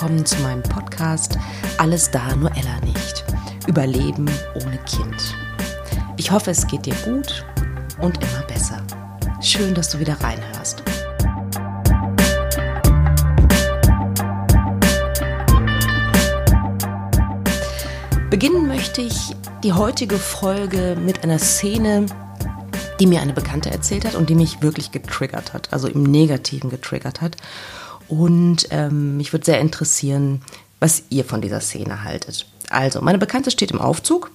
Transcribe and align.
willkommen 0.00 0.24
zu 0.24 0.40
meinem 0.42 0.62
Podcast 0.62 1.36
Alles 1.78 2.08
da, 2.08 2.36
nur 2.36 2.52
Ella 2.52 2.78
nicht. 2.84 3.24
Überleben 3.66 4.30
ohne 4.54 4.78
Kind. 4.86 5.34
Ich 6.16 6.30
hoffe, 6.30 6.52
es 6.52 6.68
geht 6.68 6.86
dir 6.86 6.94
gut 7.04 7.44
und 8.00 8.16
immer 8.22 8.42
besser. 8.46 8.80
Schön, 9.40 9.74
dass 9.74 9.88
du 9.88 9.98
wieder 9.98 10.16
reinhörst. 10.20 10.84
Beginnen 18.30 18.68
möchte 18.68 19.00
ich 19.00 19.34
die 19.64 19.72
heutige 19.72 20.18
Folge 20.18 20.96
mit 21.04 21.24
einer 21.24 21.40
Szene, 21.40 22.06
die 23.00 23.06
mir 23.08 23.20
eine 23.20 23.32
Bekannte 23.32 23.72
erzählt 23.72 24.04
hat 24.04 24.14
und 24.14 24.30
die 24.30 24.36
mich 24.36 24.62
wirklich 24.62 24.92
getriggert 24.92 25.54
hat, 25.54 25.72
also 25.72 25.88
im 25.88 26.04
Negativen 26.04 26.70
getriggert 26.70 27.20
hat. 27.20 27.36
Und 28.08 28.68
ähm, 28.70 29.16
mich 29.16 29.32
würde 29.32 29.44
sehr 29.44 29.60
interessieren, 29.60 30.42
was 30.80 31.02
ihr 31.10 31.24
von 31.24 31.40
dieser 31.40 31.60
Szene 31.60 32.04
haltet. 32.04 32.46
Also, 32.70 33.00
meine 33.00 33.18
Bekannte 33.18 33.50
steht 33.50 33.70
im 33.70 33.80
Aufzug 33.80 34.30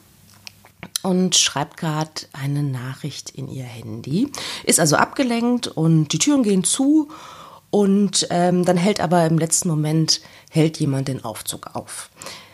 und 1.02 1.36
schreibt 1.36 1.78
gerade 1.78 2.12
eine 2.34 2.64
Nachricht 2.64 3.30
in 3.31 3.48
ihr 3.48 3.64
Handy, 3.64 4.31
ist 4.64 4.80
also 4.80 4.95
abgelenkt 4.95 5.67
und 5.67 6.09
die 6.09 6.17
Türen 6.17 6.44
gehen 6.44 6.64
zu 6.64 7.09
und 7.70 8.28
ähm, 8.30 8.66
dann 8.66 8.78
hält 8.78 9.00
aber 9.00 9.26
im 9.26 9.38
letzten 9.38 9.70
Moment 9.70 10.22
hält 10.50 10.80
jemand 10.80 11.08
den 11.08 11.23
Aufzug 11.23 11.76
auf. 11.76 12.09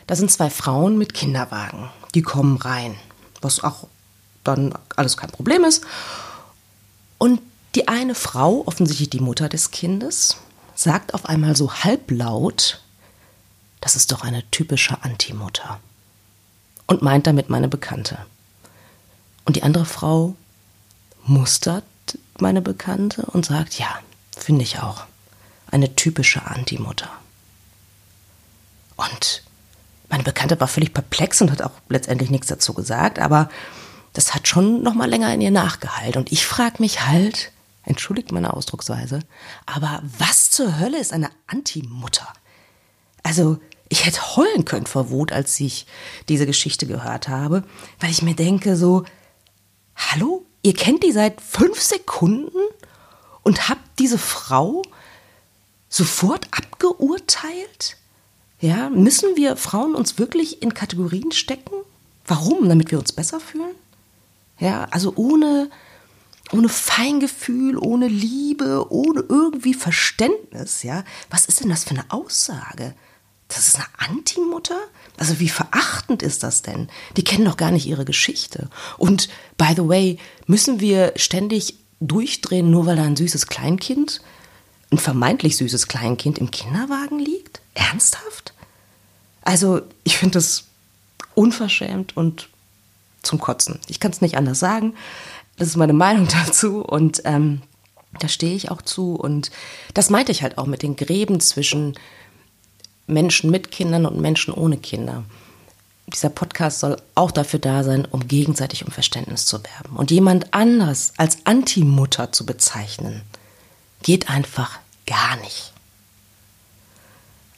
Da 0.08 0.16
sind 0.16 0.32
zwei 0.32 0.50
Frauen 0.50 0.98
mit 0.98 1.14
Kinderwagen, 1.14 1.90
die 2.16 2.22
kommen 2.22 2.58
rein, 2.58 2.96
was 3.42 3.64
auch 3.64 3.88
dann 4.44 4.74
alles 4.96 5.18
kein 5.18 5.30
Problem 5.30 5.64
ist. 5.64 5.86
Und 7.18 7.42
die 7.76 7.88
eine 7.88 8.16
Frau, 8.16 8.64
offensichtlich 8.66 9.10
die 9.10 9.20
Mutter 9.20 9.50
des 9.50 9.72
Kindes, 9.72 10.38
sagt 10.80 11.14
auf 11.14 11.26
einmal 11.26 11.58
so 11.58 11.74
halblaut, 11.74 12.82
das 13.82 13.98
ist 13.98 14.14
doch 14.14 14.24
eine 14.24 14.50
typische 14.50 15.04
Antimutter. 15.04 15.80
Und 16.88 17.02
meint 17.02 17.28
damit 17.28 17.50
meine 17.50 17.68
Bekannte. 17.68 18.18
Und 19.46 19.58
die 19.58 19.64
andere 19.64 19.86
Frau 19.86 20.36
mustert 21.26 21.84
meine 22.40 22.62
Bekannte 22.62 23.24
und 23.24 23.46
sagt, 23.46 23.78
ja, 23.78 24.00
finde 24.36 24.64
ich 24.64 24.80
auch. 24.80 25.04
Eine 25.70 25.96
typische 25.96 26.46
Antimutter. 26.46 27.10
Und 28.96 29.44
meine 30.08 30.24
Bekannte 30.24 30.60
war 30.60 30.68
völlig 30.68 30.94
perplex 30.94 31.42
und 31.42 31.52
hat 31.52 31.62
auch 31.62 31.74
letztendlich 31.90 32.30
nichts 32.30 32.48
dazu 32.48 32.74
gesagt, 32.74 33.20
aber 33.20 33.50
das 34.14 34.34
hat 34.34 34.48
schon 34.48 34.82
noch 34.82 34.96
mal 34.96 35.10
länger 35.10 35.32
in 35.34 35.42
ihr 35.42 35.52
nachgeheilt. 35.52 36.16
Und 36.16 36.32
ich 36.32 36.48
frage 36.48 36.78
mich 36.80 37.06
halt, 37.06 37.52
entschuldigt 37.90 38.32
meine 38.32 38.54
Ausdrucksweise, 38.54 39.20
aber 39.66 40.02
was 40.18 40.50
zur 40.52 40.80
Hölle 40.80 41.00
ist 41.00 41.12
eine 41.12 41.30
Antimutter? 41.48 42.28
Also, 43.24 43.60
ich 43.90 44.06
hätte 44.06 44.36
heulen 44.36 44.66
können 44.66 44.86
vor 44.86 45.10
Wut, 45.10 45.32
als 45.32 45.60
ich 45.60 45.88
diese 46.30 46.46
Geschichte 46.46 46.86
gehört 46.86 47.28
habe, 47.28 47.64
weil 48.00 48.12
ich 48.12 48.22
mir 48.22 48.36
denke 48.36 48.76
so, 48.76 49.04
hallo, 49.96 50.46
ihr 50.62 50.74
kennt 50.74 51.04
die 51.04 51.12
seit 51.12 51.42
fünf 51.42 51.82
Sekunden 51.82 52.60
und 53.44 53.68
habt 53.68 54.00
diese 54.00 54.20
Frau 54.20 54.84
sofort 55.90 56.48
abgeurteilt? 56.52 57.98
Ja, 58.60 58.90
müssen 58.90 59.36
wir 59.36 59.56
Frauen 59.56 59.96
uns 59.96 60.20
wirklich 60.20 60.62
in 60.62 60.74
Kategorien 60.74 61.32
stecken? 61.32 61.74
Warum? 62.26 62.70
Damit 62.70 62.92
wir 62.92 63.00
uns 63.00 63.12
besser 63.12 63.40
fühlen? 63.40 63.76
Ja, 64.60 64.86
also 64.92 65.14
ohne, 65.16 65.70
ohne 66.52 66.70
Feingefühl, 66.70 67.78
ohne 67.78 68.08
Liebe, 68.08 68.92
ohne 68.92 69.22
irgendwie 69.28 69.74
Verständnis, 69.74 70.84
ja. 70.84 71.04
Was 71.30 71.46
ist 71.46 71.62
denn 71.62 71.70
das 71.70 71.84
für 71.84 71.92
eine 71.92 72.06
Aussage? 72.10 72.96
Das 73.48 73.68
ist 73.68 73.76
eine 73.76 73.86
Antimutter? 73.98 74.80
Also 75.18 75.40
wie 75.40 75.50
verachtend 75.50 76.24
ist 76.24 76.44
das 76.44 76.62
denn? 76.62 76.90
Die 77.18 77.24
kennen 77.24 77.46
doch 77.46 77.58
gar 77.58 77.72
nicht 77.72 77.88
ihre 77.88 78.06
Geschichte. 78.06 78.70
Und 78.98 79.28
by 79.58 79.74
the 79.76 79.88
way, 79.88 80.18
müssen 80.46 80.80
wir 80.80 81.14
ständig 81.16 81.76
durchdrehen, 82.00 82.72
nur 82.72 82.86
weil 82.86 82.96
da 82.96 83.04
ein 83.04 83.16
süßes 83.16 83.48
Kleinkind, 83.48 84.22
ein 84.92 84.98
vermeintlich 84.98 85.58
süßes 85.58 85.88
Kleinkind 85.88 86.38
im 86.38 86.52
Kinderwagen 86.52 87.20
liegt? 87.20 87.60
Ernsthaft? 87.74 88.54
Also 89.42 89.82
ich 90.04 90.18
finde 90.18 90.34
das 90.34 90.66
unverschämt 91.36 92.16
und 92.16 92.50
zum 93.22 93.40
Kotzen. 93.40 93.80
Ich 93.88 94.00
kann 94.00 94.12
es 94.12 94.22
nicht 94.22 94.38
anders 94.38 94.60
sagen. 94.60 94.96
Das 95.60 95.68
ist 95.68 95.76
meine 95.76 95.94
Meinung 95.94 96.28
dazu 96.46 96.82
und 96.82 97.22
ähm, 97.26 97.62
da 98.20 98.28
stehe 98.28 98.56
ich 98.56 98.72
auch 98.72 98.82
zu. 98.82 99.16
Und 99.16 99.52
das 99.94 100.10
meinte 100.10 100.32
ich 100.32 100.42
halt 100.42 100.58
auch 100.58 100.66
mit 100.66 100.82
den 100.82 100.96
Gräben 100.96 101.40
zwischen 101.40 101.96
Menschen 103.06 103.52
mit 103.52 103.72
Kindern 103.72 104.06
und 104.06 104.20
Menschen 104.20 104.54
ohne 104.54 104.78
Kinder. 104.78 105.24
Dieser 106.14 106.30
Podcast 106.30 106.80
soll 106.80 106.98
auch 107.14 107.30
dafür 107.30 107.60
da 107.60 107.84
sein, 107.84 108.08
um 108.10 108.28
gegenseitig 108.28 108.86
um 108.86 108.92
Verständnis 108.92 109.46
zu 109.46 109.60
werben. 109.64 109.96
Und 109.96 110.10
jemand 110.10 110.54
anders 110.54 111.14
als 111.18 111.46
Antimutter 111.46 112.32
zu 112.32 112.48
bezeichnen, 112.48 113.22
geht 114.02 114.30
einfach 114.30 114.80
gar 115.06 115.38
nicht. 115.38 115.74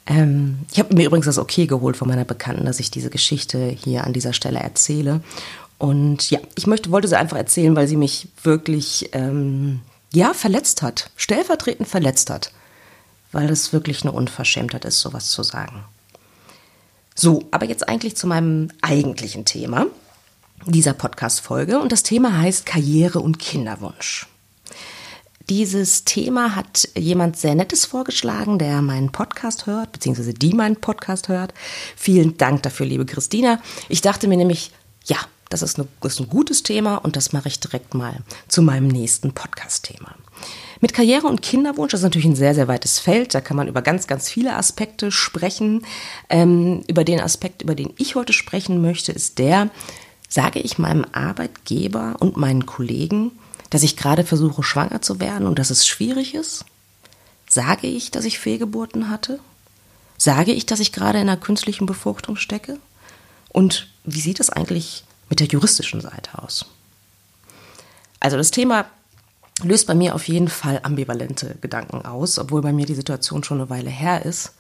Ähm, 0.08 0.60
ich 0.72 0.80
habe 0.80 0.94
mir 0.96 1.06
übrigens 1.06 1.28
das 1.28 1.38
Okay 1.38 1.68
geholt 1.68 1.96
von 1.96 2.08
meiner 2.08 2.26
Bekannten, 2.26 2.66
dass 2.66 2.80
ich 2.80 2.92
diese 2.92 3.10
Geschichte 3.10 3.68
hier 3.68 4.04
an 4.04 4.14
dieser 4.14 4.34
Stelle 4.34 4.60
erzähle. 4.60 5.22
Und 5.82 6.30
ja, 6.30 6.40
ich 6.54 6.68
möchte, 6.68 6.92
wollte 6.92 7.08
sie 7.08 7.18
einfach 7.18 7.38
erzählen, 7.38 7.76
weil 7.76 7.88
sie 7.88 7.98
mich 7.98 8.28
wirklich 8.44 9.10
ähm, 9.14 9.80
ja 10.14 10.36
verletzt 10.36 10.84
hat, 10.84 11.10
stellvertretend 11.16 11.88
verletzt 11.88 12.30
hat, 12.30 12.52
weil 13.32 13.50
es 13.50 13.74
wirklich 13.74 14.04
eine 14.04 14.12
Unverschämtheit 14.12 14.86
ist, 14.86 15.00
sowas 15.00 15.32
zu 15.32 15.42
sagen. 15.42 15.84
So, 17.16 17.48
aber 17.50 17.66
jetzt 17.66 17.90
eigentlich 17.90 18.16
zu 18.16 18.28
meinem 18.28 18.70
eigentlichen 18.84 19.44
Thema 19.44 19.88
dieser 20.68 20.94
Podcast-Folge. 20.94 21.80
Und 21.80 21.92
das 21.92 22.04
Thema 22.04 22.38
heißt 22.38 22.68
Karriere 22.68 23.20
und 23.20 23.40
Kinderwunsch. 23.40 24.28
Dieses 25.50 26.06
Thema 26.06 26.56
hat 26.56 26.90
jemand 26.96 27.38
sehr 27.38 27.56
Nettes 27.56 27.88
vorgeschlagen, 27.88 28.60
der 28.60 28.84
meinen 28.84 29.12
Podcast 29.12 29.66
hört, 29.66 29.94
beziehungsweise 29.94 30.36
die 30.36 30.54
meinen 30.54 30.76
Podcast 30.76 31.28
hört. 31.28 31.56
Vielen 31.96 32.38
Dank 32.38 32.62
dafür, 32.62 32.86
liebe 32.86 33.08
Christina. 33.08 33.60
Ich 33.90 34.02
dachte 34.02 34.28
mir 34.28 34.38
nämlich, 34.38 34.70
ja, 35.06 35.18
das 35.52 35.62
ist, 35.62 35.78
eine, 35.78 35.88
ist 36.04 36.20
ein 36.20 36.30
gutes 36.30 36.64
Thema 36.64 36.96
und 36.96 37.16
das 37.16 37.34
mache 37.34 37.50
ich 37.50 37.60
direkt 37.60 37.94
mal 37.94 38.18
zu 38.48 38.62
meinem 38.62 38.88
nächsten 38.88 39.34
Podcast-Thema. 39.34 40.16
Mit 40.80 40.94
Karriere 40.94 41.28
und 41.28 41.42
Kinderwunsch, 41.42 41.94
ist 41.94 42.02
natürlich 42.02 42.26
ein 42.26 42.36
sehr, 42.36 42.56
sehr 42.56 42.68
weites 42.68 43.00
Feld. 43.00 43.36
Da 43.36 43.42
kann 43.42 43.58
man 43.58 43.68
über 43.68 43.82
ganz, 43.82 44.08
ganz 44.08 44.30
viele 44.30 44.56
Aspekte 44.56 45.12
sprechen. 45.12 45.86
Ähm, 46.30 46.84
über 46.88 47.04
den 47.04 47.20
Aspekt, 47.20 47.62
über 47.62 47.76
den 47.76 47.94
ich 47.98 48.16
heute 48.16 48.34
sprechen 48.34 48.82
möchte, 48.82 49.12
ist 49.12 49.38
der, 49.38 49.70
sage 50.28 50.60
ich 50.60 50.80
meinem 50.80 51.06
Arbeitgeber 51.12 52.16
und 52.20 52.38
meinen 52.38 52.66
Kollegen, 52.66 53.32
dass 53.70 53.84
ich 53.84 53.98
gerade 53.98 54.24
versuche, 54.24 54.64
schwanger 54.64 55.02
zu 55.02 55.20
werden 55.20 55.46
und 55.46 55.60
dass 55.60 55.70
es 55.70 55.86
schwierig 55.86 56.34
ist? 56.34 56.66
Sage 57.48 57.88
ich, 57.88 58.10
dass 58.10 58.26
ich 58.26 58.40
Fehlgeburten 58.40 59.10
hatte? 59.10 59.40
Sage 60.18 60.54
ich, 60.54 60.66
dass 60.66 60.80
ich 60.80 60.94
gerade 60.94 61.20
in 61.20 61.30
einer 61.30 61.38
künstlichen 61.38 61.86
Befruchtung 61.86 62.38
stecke? 62.38 62.80
Und 63.50 63.90
wie 64.06 64.22
sieht 64.22 64.40
es 64.40 64.50
eigentlich 64.50 65.04
mit 65.32 65.40
der 65.40 65.48
juristischen 65.48 66.02
Seite 66.02 66.38
aus. 66.38 66.66
Also 68.20 68.36
das 68.36 68.52
Thema 68.52 68.86
löst 69.64 69.88
bei 69.88 69.96
mir 69.96 70.14
auf 70.14 70.28
jeden 70.28 70.50
Fall 70.50 70.82
ambivalente 70.84 71.56
Gedanken 71.62 72.06
aus, 72.06 72.38
obwohl 72.38 72.62
bei 72.62 72.74
mir 72.74 72.86
die 72.86 72.96
Situation 72.96 73.44
schon 73.44 73.60
eine 73.60 73.70
Weile 73.70 73.90
her 73.90 74.26
ist. 74.26 74.52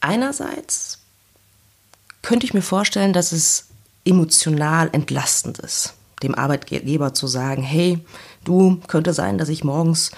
Einerseits 0.00 0.98
könnte 2.20 2.44
ich 2.44 2.52
mir 2.52 2.62
vorstellen, 2.62 3.14
dass 3.14 3.32
es 3.32 3.68
emotional 4.04 4.90
entlastend 4.92 5.58
ist, 5.58 5.94
dem 6.22 6.34
Arbeitgeber 6.34 7.14
zu 7.14 7.26
sagen, 7.28 7.62
hey, 7.62 8.04
du 8.44 8.78
könnte 8.88 9.14
sein, 9.14 9.38
dass 9.38 9.48
ich 9.48 9.64
morgens 9.64 10.10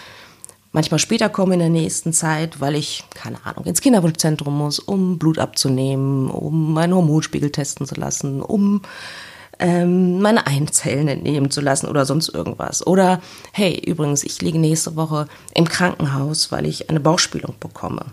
manchmal 0.73 0.99
später 0.99 1.29
komme 1.29 1.55
in 1.55 1.61
der 1.61 1.69
nächsten 1.69 2.13
Zeit, 2.13 2.61
weil 2.61 2.75
ich, 2.75 3.05
keine 3.15 3.45
Ahnung, 3.45 3.65
ins 3.65 3.81
Kinderwunschzentrum 3.81 4.57
muss, 4.57 4.79
um 4.79 5.19
Blut 5.19 5.39
abzunehmen, 5.39 6.31
um 6.31 6.73
meinen 6.73 6.95
Hormonspiegel 6.95 7.51
testen 7.51 7.87
zu 7.87 7.95
lassen, 7.95 8.41
um 8.43 8.83
ähm, 9.59 10.21
meine 10.21 10.47
Einzellen 10.47 11.09
entnehmen 11.09 11.51
zu 11.51 11.61
lassen 11.61 11.87
oder 11.87 12.07
sonst 12.07 12.29
irgendwas. 12.31 12.87
Oder, 12.87 13.21
hey, 13.53 13.81
übrigens, 13.87 14.25
ich 14.25 14.41
liege 14.41 14.59
nächste 14.59 14.97
Woche 14.97 15.29
im 15.55 15.69
Krankenhaus, 15.69 16.51
weil 16.51 16.67
ich 16.67 16.89
eine 16.89 17.01
Bauchspielung 17.01 17.55
bekomme. 17.61 18.07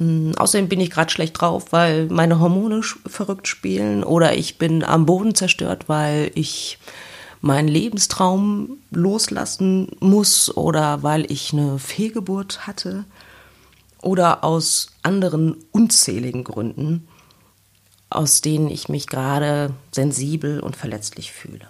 Ähm, 0.00 0.32
außerdem 0.36 0.68
bin 0.68 0.80
ich 0.80 0.90
gerade 0.90 1.10
schlecht 1.10 1.40
drauf, 1.40 1.72
weil 1.72 2.06
meine 2.06 2.40
Hormone 2.40 2.82
verrückt 3.06 3.48
spielen 3.48 4.04
oder 4.04 4.36
ich 4.36 4.58
bin 4.58 4.84
am 4.84 5.06
Boden 5.06 5.34
zerstört, 5.34 5.84
weil 5.88 6.30
ich 6.34 6.78
meinen 7.40 7.68
Lebenstraum 7.68 8.78
loslassen 8.90 9.88
muss 10.00 10.54
oder 10.56 11.02
weil 11.02 11.30
ich 11.30 11.52
eine 11.52 11.78
Fehlgeburt 11.78 12.66
hatte 12.66 13.04
oder 14.02 14.44
aus 14.44 14.88
anderen 15.02 15.56
unzähligen 15.72 16.44
Gründen, 16.44 17.08
aus 18.10 18.40
denen 18.40 18.70
ich 18.70 18.88
mich 18.88 19.06
gerade 19.06 19.72
sensibel 19.92 20.60
und 20.60 20.76
verletzlich 20.76 21.32
fühle. 21.32 21.68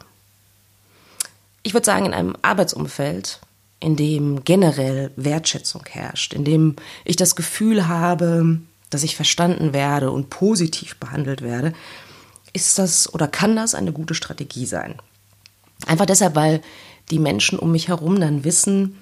Ich 1.62 1.74
würde 1.74 1.86
sagen, 1.86 2.06
in 2.06 2.14
einem 2.14 2.36
Arbeitsumfeld 2.42 3.40
in 3.80 3.96
dem 3.96 4.44
generell 4.44 5.12
Wertschätzung 5.16 5.84
herrscht, 5.88 6.32
in 6.32 6.44
dem 6.44 6.76
ich 7.04 7.16
das 7.16 7.36
Gefühl 7.36 7.86
habe, 7.86 8.58
dass 8.90 9.02
ich 9.02 9.16
verstanden 9.16 9.72
werde 9.72 10.10
und 10.10 10.30
positiv 10.30 10.96
behandelt 10.96 11.42
werde, 11.42 11.72
ist 12.52 12.78
das 12.78 13.12
oder 13.12 13.28
kann 13.28 13.54
das 13.54 13.74
eine 13.74 13.92
gute 13.92 14.14
Strategie 14.14 14.66
sein. 14.66 14.96
Einfach 15.86 16.06
deshalb, 16.06 16.34
weil 16.34 16.60
die 17.10 17.18
Menschen 17.18 17.58
um 17.58 17.72
mich 17.72 17.88
herum 17.88 18.20
dann 18.20 18.44
wissen, 18.44 18.98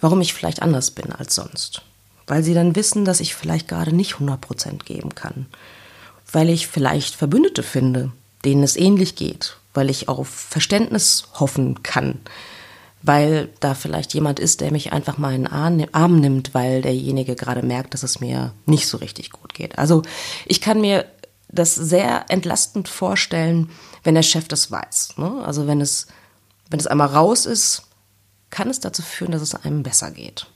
warum 0.00 0.20
ich 0.20 0.34
vielleicht 0.34 0.62
anders 0.62 0.90
bin 0.90 1.12
als 1.12 1.34
sonst. 1.34 1.82
Weil 2.26 2.42
sie 2.42 2.54
dann 2.54 2.76
wissen, 2.76 3.04
dass 3.04 3.20
ich 3.20 3.34
vielleicht 3.34 3.68
gerade 3.68 3.94
nicht 3.94 4.14
100% 4.14 4.84
geben 4.84 5.14
kann. 5.14 5.46
Weil 6.30 6.48
ich 6.48 6.66
vielleicht 6.66 7.14
Verbündete 7.14 7.62
finde, 7.62 8.12
denen 8.44 8.62
es 8.62 8.76
ähnlich 8.76 9.16
geht. 9.16 9.56
Weil 9.74 9.90
ich 9.90 10.08
auf 10.08 10.28
Verständnis 10.28 11.24
hoffen 11.34 11.82
kann. 11.82 12.20
Weil 13.02 13.48
da 13.60 13.74
vielleicht 13.74 14.14
jemand 14.14 14.38
ist, 14.38 14.60
der 14.60 14.70
mich 14.70 14.92
einfach 14.92 15.18
mal 15.18 15.34
in 15.34 15.44
den 15.44 15.94
Arm 15.94 16.20
nimmt, 16.20 16.54
weil 16.54 16.82
derjenige 16.82 17.34
gerade 17.34 17.62
merkt, 17.62 17.94
dass 17.94 18.04
es 18.04 18.20
mir 18.20 18.52
nicht 18.64 18.86
so 18.86 18.98
richtig 18.98 19.30
gut 19.30 19.54
geht. 19.54 19.78
Also 19.78 20.02
ich 20.46 20.60
kann 20.60 20.80
mir 20.80 21.04
das 21.52 21.74
sehr 21.74 22.30
entlastend 22.30 22.88
vorstellen, 22.88 23.70
wenn 24.02 24.14
der 24.14 24.22
Chef 24.22 24.48
das 24.48 24.70
weiß. 24.70 25.18
Ne? 25.18 25.42
Also 25.44 25.66
wenn 25.66 25.80
es, 25.80 26.06
wenn 26.70 26.80
es 26.80 26.86
einmal 26.86 27.08
raus 27.08 27.46
ist, 27.46 27.82
kann 28.50 28.68
es 28.68 28.80
dazu 28.80 29.02
führen, 29.02 29.32
dass 29.32 29.42
es 29.42 29.54
einem 29.54 29.82
besser 29.82 30.10
geht. 30.10 30.46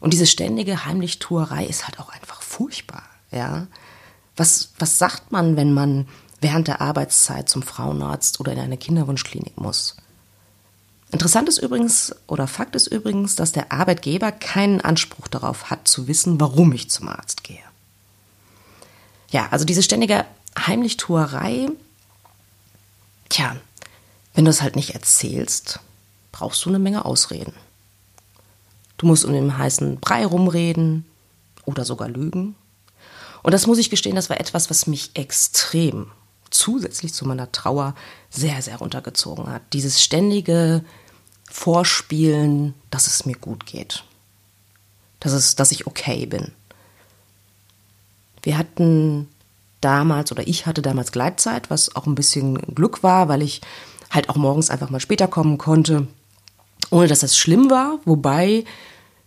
Und 0.00 0.12
diese 0.12 0.26
ständige 0.26 0.86
Heimlichtuerei 0.86 1.66
ist 1.66 1.86
halt 1.86 2.00
auch 2.00 2.10
einfach 2.10 2.42
furchtbar. 2.42 3.02
Ja? 3.30 3.66
Was, 4.36 4.72
was 4.78 4.98
sagt 4.98 5.32
man, 5.32 5.56
wenn 5.56 5.74
man 5.74 6.08
während 6.40 6.68
der 6.68 6.80
Arbeitszeit 6.80 7.48
zum 7.48 7.62
Frauenarzt 7.62 8.40
oder 8.40 8.52
in 8.52 8.58
eine 8.58 8.78
Kinderwunschklinik 8.78 9.60
muss? 9.60 9.96
Interessant 11.12 11.48
ist 11.48 11.58
übrigens, 11.58 12.14
oder 12.28 12.46
Fakt 12.46 12.76
ist 12.76 12.86
übrigens, 12.86 13.34
dass 13.34 13.50
der 13.52 13.72
Arbeitgeber 13.72 14.30
keinen 14.30 14.80
Anspruch 14.80 15.26
darauf 15.26 15.68
hat, 15.68 15.88
zu 15.88 16.06
wissen, 16.06 16.40
warum 16.40 16.72
ich 16.72 16.88
zum 16.88 17.08
Arzt 17.08 17.42
gehe. 17.42 17.58
Ja, 19.30 19.48
also 19.50 19.64
diese 19.64 19.82
ständige 19.82 20.24
Heimlichtuerei, 20.58 21.68
tja, 23.28 23.56
wenn 24.34 24.44
du 24.44 24.50
es 24.50 24.62
halt 24.62 24.76
nicht 24.76 24.94
erzählst, 24.94 25.80
brauchst 26.32 26.64
du 26.64 26.68
eine 26.68 26.78
Menge 26.78 27.04
Ausreden. 27.04 27.54
Du 28.98 29.06
musst 29.06 29.24
um 29.24 29.32
den 29.32 29.56
heißen 29.56 29.98
Brei 29.98 30.26
rumreden 30.26 31.04
oder 31.64 31.84
sogar 31.84 32.08
lügen. 32.08 32.54
Und 33.42 33.52
das 33.52 33.66
muss 33.66 33.78
ich 33.78 33.90
gestehen, 33.90 34.16
das 34.16 34.28
war 34.28 34.38
etwas, 34.38 34.68
was 34.68 34.86
mich 34.86 35.12
extrem 35.14 36.10
zusätzlich 36.50 37.14
zu 37.14 37.26
meiner 37.26 37.50
Trauer 37.52 37.94
sehr, 38.28 38.60
sehr 38.60 38.76
runtergezogen 38.76 39.48
hat. 39.48 39.62
Dieses 39.72 40.02
ständige 40.02 40.84
Vorspielen, 41.50 42.74
dass 42.90 43.06
es 43.06 43.24
mir 43.24 43.36
gut 43.36 43.66
geht. 43.66 44.04
Dass, 45.20 45.32
es, 45.32 45.56
dass 45.56 45.72
ich 45.72 45.86
okay 45.86 46.26
bin. 46.26 46.52
Wir 48.42 48.58
hatten 48.58 49.28
damals, 49.80 50.32
oder 50.32 50.46
ich 50.46 50.66
hatte 50.66 50.82
damals 50.82 51.12
Gleitzeit, 51.12 51.70
was 51.70 51.94
auch 51.96 52.06
ein 52.06 52.14
bisschen 52.14 52.54
Glück 52.74 53.02
war, 53.02 53.28
weil 53.28 53.42
ich 53.42 53.60
halt 54.10 54.28
auch 54.28 54.36
morgens 54.36 54.70
einfach 54.70 54.90
mal 54.90 55.00
später 55.00 55.28
kommen 55.28 55.58
konnte, 55.58 56.06
ohne 56.90 57.06
dass 57.06 57.20
das 57.20 57.36
schlimm 57.36 57.70
war, 57.70 57.98
wobei 58.04 58.64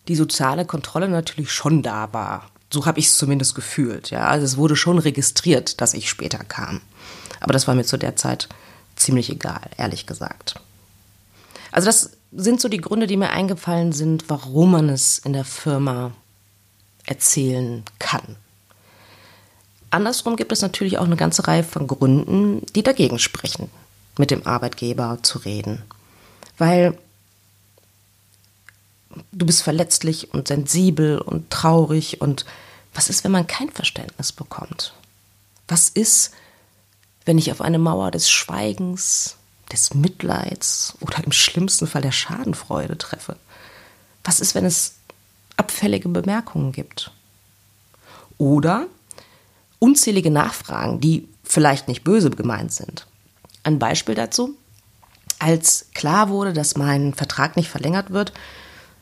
die 0.07 0.15
soziale 0.15 0.65
Kontrolle 0.65 1.07
natürlich 1.07 1.51
schon 1.51 1.81
da 1.81 2.12
war. 2.12 2.50
So 2.69 2.86
habe 2.86 3.00
ich 3.00 3.07
es 3.07 3.18
zumindest 3.18 3.56
gefühlt. 3.56 4.10
Ja, 4.10 4.27
also 4.27 4.45
es 4.45 4.57
wurde 4.57 4.75
schon 4.75 4.98
registriert, 4.98 5.80
dass 5.80 5.94
ich 5.94 6.10
später 6.10 6.39
kam. 6.39 6.81
Aber 7.39 7.54
das 7.54 7.68
war 7.68 7.75
mir 7.75 7.86
zu 7.86 7.98
der 7.98 8.15
Zeit 8.15 8.50
ziemlich 8.95 9.30
egal, 9.30 9.62
ehrlich 9.77 10.06
gesagt. 10.06 10.56
Also 11.71 11.86
das 11.86 12.12
sind 12.31 12.60
so 12.60 12.69
die 12.69 12.81
Gründe, 12.81 13.07
die 13.07 13.18
mir 13.18 13.30
eingefallen 13.30 13.92
sind, 13.92 14.25
warum 14.27 14.71
man 14.71 14.89
es 14.89 15.19
in 15.19 15.33
der 15.33 15.45
Firma 15.45 16.12
erzählen 17.06 17.83
kann. 18.00 18.38
Andersrum 19.93 20.35
gibt 20.37 20.51
es 20.51 20.61
natürlich 20.61 20.97
auch 20.97 21.05
eine 21.05 21.15
ganze 21.15 21.47
Reihe 21.47 21.63
von 21.63 21.85
Gründen, 21.85 22.65
die 22.75 22.81
dagegen 22.81 23.19
sprechen, 23.19 23.69
mit 24.17 24.31
dem 24.31 24.47
Arbeitgeber 24.47 25.19
zu 25.21 25.37
reden. 25.37 25.83
Weil 26.57 26.97
du 29.31 29.45
bist 29.45 29.61
verletzlich 29.61 30.33
und 30.33 30.47
sensibel 30.47 31.19
und 31.19 31.51
traurig 31.51 32.21
und 32.21 32.45
was 32.95 33.07
ist, 33.07 33.23
wenn 33.23 33.31
man 33.31 33.45
kein 33.45 33.69
Verständnis 33.69 34.31
bekommt? 34.31 34.93
Was 35.67 35.89
ist, 35.89 36.31
wenn 37.25 37.37
ich 37.37 37.51
auf 37.51 37.61
eine 37.61 37.77
Mauer 37.79 38.09
des 38.09 38.31
Schweigens, 38.31 39.35
des 39.71 39.93
Mitleids 39.93 40.95
oder 41.01 41.23
im 41.23 41.31
schlimmsten 41.31 41.85
Fall 41.85 42.01
der 42.01 42.11
Schadenfreude 42.11 42.97
treffe? 42.97 43.35
Was 44.23 44.39
ist, 44.39 44.55
wenn 44.55 44.65
es 44.65 44.95
abfällige 45.55 46.09
Bemerkungen 46.09 46.71
gibt? 46.71 47.11
Oder 48.39 48.87
unzählige 49.83 50.31
Nachfragen, 50.31 51.01
die 51.01 51.27
vielleicht 51.44 51.89
nicht 51.89 52.06
böse 52.06 52.30
gemeint 52.30 52.71
sind. 52.71 53.06
Ein 53.63 53.80
Beispiel 53.80 54.15
dazu. 54.15 54.56
Als 55.39 55.88
klar 55.94 56.30
wurde, 56.30 56.53
dass 56.53 56.77
mein 56.77 57.13
Vertrag 57.13 57.57
nicht 57.57 57.69
verlängert 57.69 58.12
wird, 58.12 58.31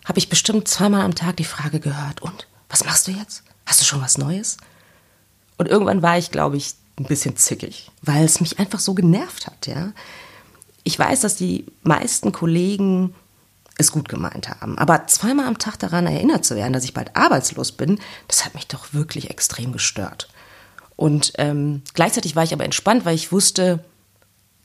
habe 0.06 0.18
ich 0.18 0.28
bestimmt 0.28 0.68
zweimal 0.68 1.02
am 1.02 1.14
Tag 1.14 1.38
die 1.38 1.44
Frage 1.44 1.80
gehört, 1.80 2.24
und 2.24 2.48
was 2.68 2.84
machst 2.84 3.08
du 3.08 3.12
jetzt? 3.12 3.44
Hast 3.68 3.80
du 3.80 3.86
schon 3.86 4.02
was 4.02 4.18
Neues? 4.18 4.58
Und 5.60 5.68
irgendwann 5.68 6.02
war 6.02 6.18
ich, 6.18 6.32
glaube 6.32 6.58
ich, 6.58 6.74
ein 6.98 7.06
bisschen 7.06 7.38
zickig, 7.38 7.92
weil 8.02 8.26
es 8.26 8.42
mich 8.42 8.58
einfach 8.58 8.80
so 8.80 8.96
genervt 8.96 9.46
hat, 9.46 9.68
ja. 9.68 9.92
Ich 10.82 10.98
weiß, 10.98 11.22
dass 11.22 11.36
die 11.36 11.68
meisten 11.84 12.32
Kollegen 12.32 13.14
es 13.78 13.92
gut 13.92 14.10
gemeint 14.10 14.50
haben, 14.50 14.80
aber 14.80 15.06
zweimal 15.06 15.46
am 15.46 15.60
Tag 15.60 15.78
daran 15.78 16.08
erinnert 16.08 16.44
zu 16.44 16.56
werden, 16.56 16.74
dass 16.74 16.86
ich 16.86 16.96
bald 16.96 17.16
arbeitslos 17.16 17.72
bin, 17.72 18.00
das 18.28 18.46
hat 18.46 18.56
mich 18.56 18.66
doch 18.66 18.94
wirklich 18.94 19.30
extrem 19.30 19.74
gestört. 19.74 20.28
Und 20.96 21.34
ähm, 21.38 21.82
gleichzeitig 21.94 22.36
war 22.36 22.44
ich 22.44 22.54
aber 22.54 22.66
entspannt, 22.66 23.06
weil 23.06 23.16
ich 23.16 23.32
wusste, 23.32 23.84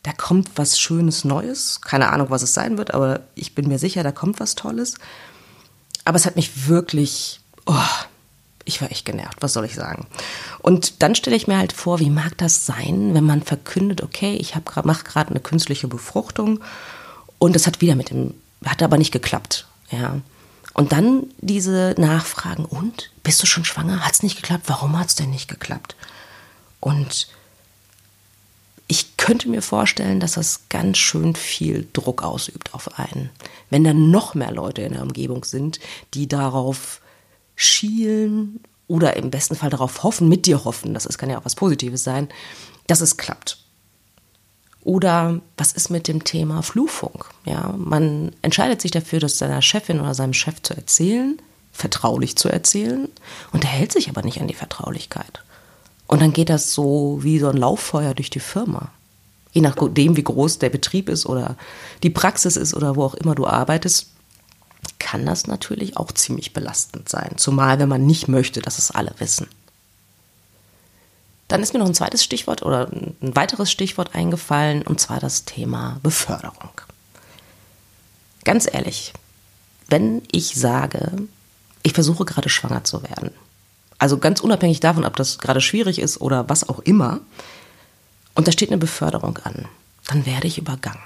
da 0.02 0.12
kommt 0.12 0.50
was 0.56 0.78
Schönes 0.78 1.25
Neues. 1.25 1.81
Keine 1.81 2.11
Ahnung, 2.12 2.31
was 2.31 2.43
es 2.43 2.55
sein 2.55 2.78
wird, 2.78 2.94
aber 2.94 3.20
ich 3.34 3.55
bin 3.55 3.69
mir 3.69 3.78
sicher, 3.78 4.02
da 4.02 4.12
kommt 4.12 4.38
was 4.38 4.55
Tolles. 4.55 4.94
Aber 6.05 6.17
es 6.17 6.26
hat 6.26 6.37
mich 6.37 6.69
wirklich, 6.69 7.40
oh, 7.67 7.75
ich 8.64 8.81
war 8.82 8.90
echt 8.90 9.05
genervt, 9.05 9.38
was 9.40 9.52
soll 9.52 9.64
ich 9.64 9.75
sagen. 9.75 10.06
Und 10.61 11.02
dann 11.02 11.14
stelle 11.14 11.37
ich 11.37 11.46
mir 11.46 11.58
halt 11.58 11.73
vor, 11.73 12.00
wie 12.00 12.11
mag 12.11 12.37
das 12.38 12.67
sein, 12.67 13.14
wenn 13.14 13.25
man 13.25 13.42
verkündet, 13.42 14.02
okay, 14.02 14.35
ich 14.37 14.54
mache 14.85 15.04
gerade 15.04 15.30
eine 15.30 15.40
künstliche 15.40 15.88
Befruchtung 15.88 16.61
und 17.38 17.54
das 17.54 17.66
hat 17.66 17.80
wieder 17.80 17.95
mit 17.95 18.11
dem, 18.11 18.35
hat 18.64 18.83
aber 18.83 18.99
nicht 18.99 19.12
geklappt. 19.12 19.66
Ja. 19.90 20.21
Und 20.76 20.92
dann 20.92 21.28
diese 21.38 21.95
Nachfragen, 21.97 22.66
und 22.66 23.11
bist 23.23 23.42
du 23.42 23.47
schon 23.47 23.64
schwanger? 23.64 24.04
Hat 24.04 24.12
es 24.12 24.23
nicht 24.23 24.37
geklappt? 24.37 24.64
Warum 24.66 24.99
hat 24.99 25.09
es 25.09 25.14
denn 25.14 25.30
nicht 25.30 25.49
geklappt? 25.49 25.97
Und 26.80 27.28
ich 28.87 29.16
könnte 29.16 29.49
mir 29.49 29.62
vorstellen, 29.62 30.21
dass 30.21 30.33
das 30.33 30.68
ganz 30.68 30.99
schön 30.99 31.35
viel 31.35 31.88
Druck 31.95 32.23
ausübt 32.23 32.75
auf 32.75 32.99
einen. 32.99 33.30
Wenn 33.71 33.85
dann 33.85 34.11
noch 34.11 34.35
mehr 34.35 34.52
Leute 34.52 34.83
in 34.83 34.92
der 34.92 35.00
Umgebung 35.00 35.45
sind, 35.45 35.80
die 36.12 36.28
darauf 36.28 37.00
schielen 37.54 38.61
oder 38.87 39.16
im 39.16 39.30
besten 39.30 39.56
Fall 39.56 39.71
darauf 39.71 40.02
hoffen, 40.02 40.28
mit 40.28 40.45
dir 40.45 40.64
hoffen, 40.66 40.92
das 40.92 41.09
kann 41.16 41.30
ja 41.30 41.38
auch 41.38 41.47
was 41.47 41.54
Positives 41.54 42.04
sein, 42.04 42.28
dass 42.87 43.00
es 43.00 43.16
klappt. 43.16 43.65
Oder 44.87 45.40
was 45.57 45.73
ist 45.73 45.90
mit 45.90 46.07
dem 46.07 46.23
Thema 46.23 46.62
Flurfunk? 46.62 47.26
Ja, 47.45 47.75
man 47.76 48.31
entscheidet 48.43 48.81
sich 48.81 48.93
dafür, 48.93 49.19
das 49.19 49.37
seiner 49.37 49.61
Chefin 49.61 49.99
oder 49.99 50.14
seinem 50.14 50.33
Chef 50.33 50.62
zu 50.62 50.76
erzählen, 50.76 51.43
vertraulich 51.73 52.37
zu 52.37 52.49
erzählen, 52.49 53.09
und 53.50 53.64
er 53.64 53.71
hält 53.71 53.90
sich 53.90 54.09
aber 54.09 54.23
nicht 54.23 54.40
an 54.40 54.47
die 54.47 54.55
Vertraulichkeit. 54.55 55.43
Und 56.07 56.23
dann 56.23 56.33
geht 56.33 56.50
das 56.50 56.73
so 56.73 57.19
wie 57.23 57.40
so 57.40 57.49
ein 57.49 57.57
Lauffeuer 57.57 58.14
durch 58.14 58.31
die 58.31 58.38
Firma. 58.38 58.93
Je 59.50 59.61
nachdem, 59.61 60.16
wie 60.16 60.23
groß 60.23 60.61
der 60.61 60.71
Betrieb 60.71 61.09
ist 61.09 61.26
oder 61.26 61.57
die 62.05 62.11
Praxis 62.11 62.57
ist 62.57 62.73
oder 62.73 62.95
wo 62.95 63.02
auch 63.02 63.14
immer 63.14 63.35
du 63.35 63.45
arbeitest, 63.45 64.11
kann 65.00 65.26
das 65.26 65.49
natürlich 65.49 65.97
auch 65.97 66.12
ziemlich 66.12 66.52
belastend 66.52 67.09
sein. 67.09 67.33
Zumal, 67.38 67.81
wenn 67.81 67.88
man 67.88 68.07
nicht 68.07 68.28
möchte, 68.28 68.62
dass 68.62 68.78
es 68.78 68.93
alle 68.93 69.12
wissen. 69.19 69.49
Dann 71.49 71.62
ist 71.62 71.73
mir 71.73 71.79
noch 71.79 71.87
ein 71.87 71.95
zweites 71.95 72.25
Stichwort 72.25 72.62
oder 72.62 72.88
ein 72.91 73.17
weiteres 73.21 73.71
Stichwort 73.71 74.15
eingefallen, 74.15 74.83
und 74.83 75.00
zwar 75.00 75.21
das 75.21 75.45
Thema 75.45 75.99
Beförderung. 76.03 76.71
Ganz 78.45 78.69
ehrlich, 78.73 79.12
wenn 79.88 80.23
ich 80.33 80.57
sage, 80.57 81.12
ich 81.83 81.93
versuche 81.93 82.25
gerade 82.25 82.49
schwanger 82.49 82.85
zu 82.85 83.03
werden, 83.05 83.31
also 83.99 84.19
ganz 84.19 84.41
unabhängig 84.41 84.81
davon, 84.81 85.05
ob 85.05 85.17
das 85.17 85.38
gerade 85.38 85.61
schwierig 85.61 85.99
ist 85.99 86.21
oder 86.21 86.49
was 86.49 86.69
auch 86.69 86.81
immer. 86.81 87.21
Und 88.35 88.47
da 88.47 88.53
steht 88.53 88.69
eine 88.71 88.79
Beförderung 88.79 89.38
an. 89.38 89.67
Dann 90.09 90.26
werde 90.26 90.47
ich 90.47 90.59
übergangen. 90.59 91.00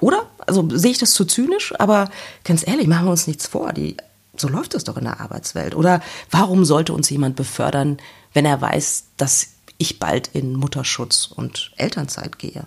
Oder? 0.00 0.26
Also 0.38 0.68
sehe 0.70 0.90
ich 0.90 0.98
das 0.98 1.12
zu 1.12 1.24
zynisch, 1.24 1.72
aber 1.78 2.10
ganz 2.42 2.66
ehrlich, 2.66 2.88
machen 2.88 3.06
wir 3.06 3.12
uns 3.12 3.28
nichts 3.28 3.46
vor. 3.46 3.72
Die, 3.72 3.96
so 4.36 4.48
läuft 4.48 4.74
es 4.74 4.84
doch 4.84 4.96
in 4.96 5.04
der 5.04 5.20
Arbeitswelt. 5.20 5.74
Oder 5.74 6.00
warum 6.30 6.64
sollte 6.64 6.92
uns 6.92 7.10
jemand 7.10 7.36
befördern, 7.36 7.98
wenn 8.32 8.44
er 8.44 8.60
weiß, 8.60 9.04
dass 9.16 9.48
ich 9.78 9.98
bald 9.98 10.28
in 10.28 10.54
Mutterschutz 10.54 11.26
und 11.26 11.72
Elternzeit 11.76 12.38
gehe? 12.38 12.66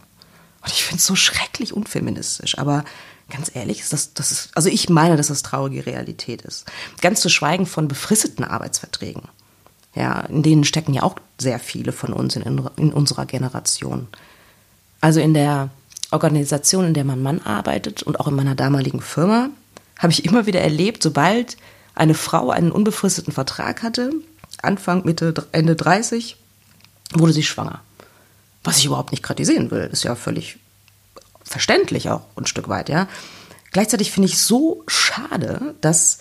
Und 0.62 0.72
ich 0.72 0.84
finde 0.84 1.00
es 1.00 1.06
so 1.06 1.16
schrecklich 1.16 1.74
unfeministisch. 1.74 2.58
Aber 2.58 2.84
ganz 3.30 3.52
ehrlich, 3.54 3.82
ist 3.82 3.94
das, 3.94 4.14
das 4.14 4.32
ist, 4.32 4.50
also 4.56 4.70
ich 4.70 4.90
meine, 4.90 5.18
dass 5.18 5.28
das 5.28 5.44
traurige 5.44 5.86
Realität 5.86 6.44
ist. 6.44 6.66
Ganz 7.02 7.22
zu 7.22 7.30
schweigen 7.30 7.66
von 7.66 7.88
befristeten 7.88 8.44
Arbeitsverträgen. 8.44 9.24
Ja, 9.96 10.22
in 10.22 10.44
denen 10.44 10.66
stecken 10.66 10.94
ja 10.94 11.04
auch 11.04 11.16
sehr 11.40 11.58
viele 11.60 11.92
von 11.92 12.14
uns 12.14 12.36
in, 12.36 12.44
in 12.76 12.94
unserer 12.94 13.26
Generation. 13.26 14.08
Also 15.02 15.20
in 15.20 15.34
der 15.34 15.70
Organisation, 16.12 16.86
in 16.86 16.94
der 16.94 17.06
mein 17.06 17.22
Mann 17.22 17.42
arbeitet 17.42 18.04
und 18.04 18.20
auch 18.20 18.28
in 18.28 18.36
meiner 18.36 18.56
damaligen 18.56 19.02
Firma, 19.02 19.50
habe 19.98 20.12
ich 20.12 20.26
immer 20.26 20.46
wieder 20.46 20.62
erlebt, 20.62 21.04
sobald 21.04 21.58
eine 21.94 22.14
Frau 22.14 22.50
einen 22.50 22.72
unbefristeten 22.72 23.34
Vertrag 23.34 23.84
hatte, 23.84 24.12
Anfang, 24.62 25.06
Mitte, 25.06 25.34
Ende 25.52 25.76
30, 25.76 26.38
wurde 27.14 27.34
sie 27.34 27.44
schwanger. 27.44 27.82
Was 28.64 28.80
ich 28.80 28.86
überhaupt 28.86 29.12
nicht 29.12 29.24
kritisieren 29.24 29.72
will, 29.72 29.90
ist 29.92 30.04
ja 30.04 30.16
völlig 30.16 30.58
verständlich 31.44 32.10
auch 32.10 32.24
ein 32.36 32.48
Stück 32.48 32.68
weit, 32.68 32.90
ja. 32.90 33.08
Gleichzeitig 33.72 34.12
finde 34.12 34.30
ich 34.30 34.40
so 34.40 34.84
schade, 34.88 35.76
dass 35.82 36.20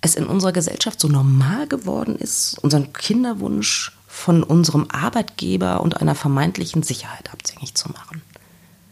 es 0.00 0.14
in 0.14 0.26
unserer 0.26 0.52
Gesellschaft 0.52 0.98
so 0.98 1.08
normal 1.08 1.66
geworden 1.68 2.16
ist, 2.16 2.58
unseren 2.60 2.92
Kinderwunsch 2.92 3.92
von 4.08 4.42
unserem 4.42 4.86
Arbeitgeber 4.90 5.80
und 5.80 6.00
einer 6.00 6.14
vermeintlichen 6.14 6.82
Sicherheit 6.82 7.30
abhängig 7.32 7.74
zu 7.74 7.90
machen. 7.90 8.22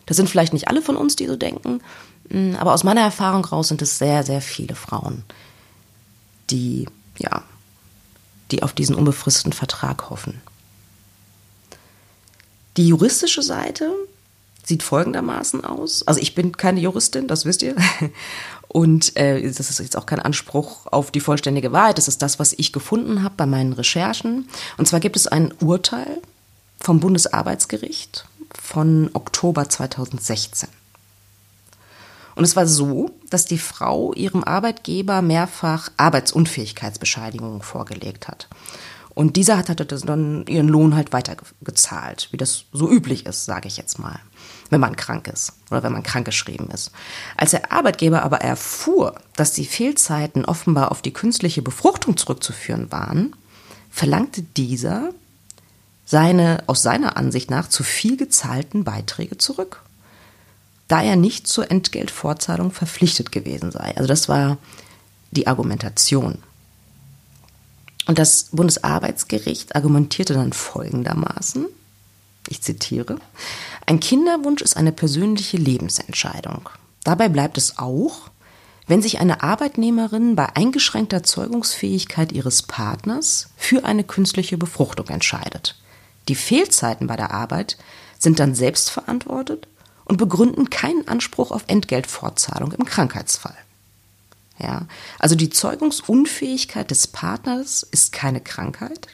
Das 0.06 0.16
sind 0.16 0.30
vielleicht 0.30 0.52
nicht 0.52 0.68
alle 0.68 0.80
von 0.80 0.96
uns, 0.96 1.16
die 1.16 1.26
so 1.26 1.36
denken, 1.36 1.80
aber 2.58 2.74
aus 2.74 2.84
meiner 2.84 3.00
Erfahrung 3.00 3.44
raus 3.44 3.68
sind 3.68 3.82
es 3.82 3.98
sehr, 3.98 4.22
sehr 4.22 4.40
viele 4.40 4.74
Frauen, 4.74 5.24
die, 6.50 6.86
ja, 7.18 7.42
die 8.50 8.62
auf 8.62 8.72
diesen 8.72 8.94
unbefristeten 8.94 9.52
Vertrag 9.52 10.10
hoffen. 10.10 10.40
Die 12.76 12.88
juristische 12.88 13.42
Seite 13.42 13.92
sieht 14.64 14.82
folgendermaßen 14.82 15.64
aus. 15.64 16.06
Also 16.06 16.20
ich 16.20 16.34
bin 16.34 16.52
keine 16.52 16.80
Juristin, 16.80 17.26
das 17.26 17.44
wisst 17.44 17.62
ihr. 17.62 17.74
Und 18.68 19.16
äh, 19.16 19.42
das 19.42 19.70
ist 19.70 19.80
jetzt 19.80 19.96
auch 19.96 20.04
kein 20.04 20.20
Anspruch 20.20 20.86
auf 20.86 21.10
die 21.10 21.20
vollständige 21.20 21.72
Wahrheit. 21.72 21.96
Das 21.96 22.06
ist 22.06 22.20
das, 22.20 22.38
was 22.38 22.52
ich 22.52 22.72
gefunden 22.72 23.22
habe 23.22 23.34
bei 23.36 23.46
meinen 23.46 23.72
Recherchen. 23.72 24.46
Und 24.76 24.86
zwar 24.86 25.00
gibt 25.00 25.16
es 25.16 25.26
ein 25.26 25.54
Urteil 25.60 26.20
vom 26.78 27.00
Bundesarbeitsgericht 27.00 28.26
von 28.54 29.10
Oktober 29.14 29.68
2016. 29.68 30.68
Und 32.38 32.44
es 32.44 32.54
war 32.54 32.68
so, 32.68 33.10
dass 33.30 33.46
die 33.46 33.58
Frau 33.58 34.12
ihrem 34.12 34.44
Arbeitgeber 34.44 35.22
mehrfach 35.22 35.90
Arbeitsunfähigkeitsbescheinigungen 35.96 37.62
vorgelegt 37.62 38.28
hat. 38.28 38.46
Und 39.12 39.34
dieser 39.34 39.58
hat, 39.58 39.68
hat 39.68 39.80
dann 40.08 40.46
ihren 40.46 40.68
Lohn 40.68 40.94
halt 40.94 41.12
weitergezahlt, 41.12 42.28
wie 42.30 42.36
das 42.36 42.66
so 42.72 42.88
üblich 42.88 43.26
ist, 43.26 43.44
sage 43.44 43.66
ich 43.66 43.76
jetzt 43.76 43.98
mal, 43.98 44.20
wenn 44.70 44.78
man 44.78 44.94
krank 44.94 45.26
ist 45.26 45.54
oder 45.72 45.82
wenn 45.82 45.90
man 45.90 46.04
krankgeschrieben 46.04 46.70
ist. 46.70 46.92
Als 47.36 47.50
der 47.50 47.72
Arbeitgeber 47.72 48.22
aber 48.22 48.40
erfuhr, 48.40 49.16
dass 49.34 49.50
die 49.52 49.66
Fehlzeiten 49.66 50.44
offenbar 50.44 50.92
auf 50.92 51.02
die 51.02 51.12
künstliche 51.12 51.62
Befruchtung 51.62 52.16
zurückzuführen 52.16 52.92
waren, 52.92 53.34
verlangte 53.90 54.42
dieser 54.42 55.10
seine 56.06 56.62
aus 56.68 56.84
seiner 56.84 57.16
Ansicht 57.16 57.50
nach 57.50 57.68
zu 57.68 57.82
viel 57.82 58.16
gezahlten 58.16 58.84
Beiträge 58.84 59.38
zurück, 59.38 59.82
da 60.88 61.02
er 61.02 61.16
nicht 61.16 61.46
zur 61.46 61.70
Entgeltfortzahlung 61.70 62.72
verpflichtet 62.72 63.30
gewesen 63.30 63.70
sei. 63.70 63.94
Also 63.96 64.08
das 64.08 64.28
war 64.28 64.56
die 65.30 65.46
Argumentation. 65.46 66.38
Und 68.06 68.18
das 68.18 68.48
Bundesarbeitsgericht 68.52 69.76
argumentierte 69.76 70.32
dann 70.32 70.54
folgendermaßen, 70.54 71.66
ich 72.48 72.62
zitiere, 72.62 73.18
ein 73.84 74.00
Kinderwunsch 74.00 74.62
ist 74.62 74.78
eine 74.78 74.92
persönliche 74.92 75.58
Lebensentscheidung. 75.58 76.70
Dabei 77.04 77.28
bleibt 77.28 77.58
es 77.58 77.78
auch, 77.78 78.30
wenn 78.86 79.02
sich 79.02 79.20
eine 79.20 79.42
Arbeitnehmerin 79.42 80.34
bei 80.34 80.56
eingeschränkter 80.56 81.22
Zeugungsfähigkeit 81.22 82.32
ihres 82.32 82.62
Partners 82.62 83.50
für 83.58 83.84
eine 83.84 84.04
künstliche 84.04 84.56
Befruchtung 84.56 85.08
entscheidet. 85.08 85.78
Die 86.28 86.34
Fehlzeiten 86.34 87.06
bei 87.06 87.16
der 87.16 87.32
Arbeit 87.32 87.76
sind 88.18 88.40
dann 88.40 88.54
selbst 88.54 88.88
verantwortet 88.88 89.68
und 90.08 90.16
begründen 90.16 90.70
keinen 90.70 91.06
Anspruch 91.06 91.50
auf 91.50 91.64
Entgeltfortzahlung 91.68 92.72
im 92.72 92.84
Krankheitsfall. 92.84 93.56
Ja, 94.58 94.86
also 95.18 95.36
die 95.36 95.50
Zeugungsunfähigkeit 95.50 96.90
des 96.90 97.06
Partners 97.06 97.86
ist 97.90 98.12
keine 98.12 98.40
Krankheit. 98.40 99.06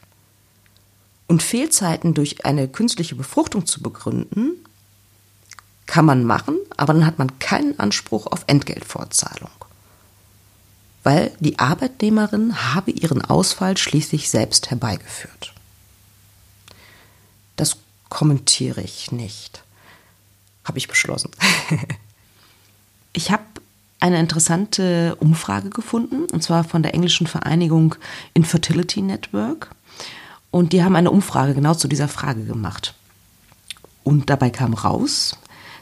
Und 1.27 1.43
Fehlzeiten 1.43 2.15
durch 2.15 2.45
eine 2.47 2.69
künstliche 2.69 3.15
Befruchtung 3.15 3.67
zu 3.67 3.83
begründen, 3.83 4.53
kann 5.87 6.07
man 6.07 6.25
machen, 6.25 6.57
aber 6.77 6.95
dann 6.95 7.05
hat 7.05 7.19
man 7.19 7.39
keinen 7.39 7.79
Anspruch 7.79 8.27
auf 8.27 8.45
Entgeltfortzahlung. 8.47 9.51
Weil 11.03 11.33
die 11.41 11.59
Arbeitnehmerin 11.59 12.75
habe 12.75 12.91
ihren 12.91 13.23
Ausfall 13.23 13.77
schließlich 13.77 14.31
selbst 14.31 14.71
herbeigeführt. 14.71 15.53
Das 17.57 17.77
kommentiere 18.09 18.81
ich 18.81 19.13
nicht. 19.13 19.63
Habe 20.65 20.79
ich 20.79 20.89
beschlossen. 20.89 21.31
ich 23.13 23.31
habe 23.31 23.45
eine 24.01 24.21
interessante 24.21 25.17
Umfrage 25.21 25.71
gefunden, 25.71 26.25
und 26.31 26.43
zwar 26.43 26.65
von 26.65 26.83
der 26.83 26.95
englischen 26.95 27.27
Vereinigung 27.27 27.95
Infertility 28.35 29.03
Network. 29.03 29.71
Und 30.51 30.73
die 30.73 30.85
haben 30.85 30.97
eine 30.97 31.11
Umfrage 31.11 31.55
genau 31.55 31.75
zu 31.75 31.89
dieser 31.89 32.09
Frage 32.09 32.45
gemacht. 32.45 32.95
Und 34.03 34.31
dabei 34.31 34.51
kam 34.51 34.75
raus, 34.75 35.39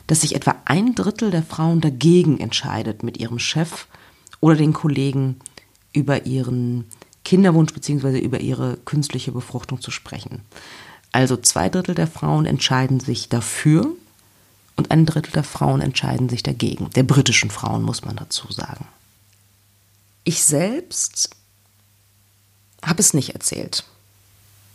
dass 0.07 0.21
sich 0.21 0.35
etwa 0.35 0.55
ein 0.65 0.95
Drittel 0.95 1.31
der 1.31 1.43
Frauen 1.43 1.81
dagegen 1.81 2.39
entscheidet, 2.39 3.03
mit 3.03 3.19
ihrem 3.19 3.39
Chef 3.39 3.87
oder 4.41 4.57
den 4.57 4.73
Kollegen 4.73 5.37
über 5.93 6.27
ihren 6.27 6.85
Kinderwunsch 7.25 7.73
bzw. 7.73 8.19
über 8.19 8.41
ihre 8.41 8.77
künstliche 8.85 9.33
Befruchtung 9.33 9.81
zu 9.81 9.91
sprechen. 9.91 10.43
Also 11.13 11.37
zwei 11.37 11.69
Drittel 11.69 11.95
der 11.95 12.07
Frauen 12.07 12.47
entscheiden 12.47 13.01
sich 13.01 13.29
dafür 13.29 13.95
und 14.77 14.91
ein 14.91 15.07
Drittel 15.07 15.33
der 15.33 15.45
Frauen 15.45 15.81
entscheiden 15.81 16.29
sich 16.29 16.43
dagegen. 16.43 16.91
Der 16.91 17.03
britischen 17.03 17.51
Frauen 17.51 17.83
muss 17.83 18.05
man 18.05 18.17
dazu 18.17 18.51
sagen. 18.53 18.87
Ich 20.25 20.45
selbst 20.45 21.31
habe 22.83 23.01
es 23.01 23.15
nicht 23.15 23.35
erzählt. 23.35 23.85